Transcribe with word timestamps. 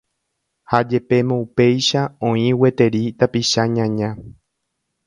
Ha 0.75 0.79
jepémo 0.93 1.35
upéicha 1.45 2.01
oĩ 2.31 2.47
gueteri 2.63 3.03
tapicha 3.21 3.63
ñaña 3.77 4.09